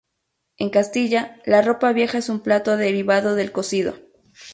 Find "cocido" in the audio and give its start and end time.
3.51-3.99